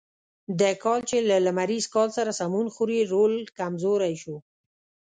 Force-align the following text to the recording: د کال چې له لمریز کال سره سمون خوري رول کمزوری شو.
د 0.59 0.61
کال 0.83 0.99
چې 1.09 1.17
له 1.29 1.37
لمریز 1.47 1.85
کال 1.95 2.09
سره 2.17 2.31
سمون 2.39 2.67
خوري 2.75 2.99
رول 3.13 3.33
کمزوری 3.57 4.15
شو. 4.21 4.35